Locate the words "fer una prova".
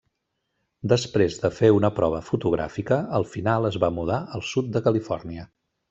1.57-2.21